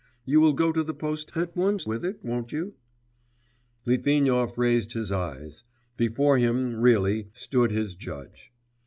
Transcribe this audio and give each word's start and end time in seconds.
You 0.25 0.39
will 0.41 0.53
go 0.53 0.71
to 0.71 0.81
the 0.83 0.95
post 0.95 1.31
at 1.35 1.55
once 1.55 1.85
with 1.85 2.03
it, 2.03 2.23
won't 2.25 2.51
you?' 2.51 2.73
Litvinov 3.85 4.57
raised 4.57 4.93
his 4.93 5.11
eyes.... 5.11 5.63
Before 5.95 6.39
him, 6.39 6.73
really, 6.81 7.27
stood 7.33 7.69
his 7.69 7.93
judge. 7.93 8.51